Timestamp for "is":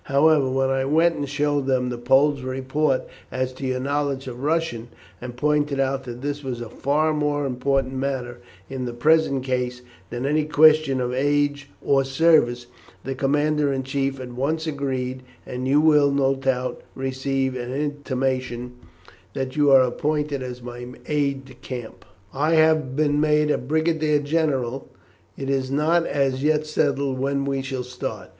25.47-25.69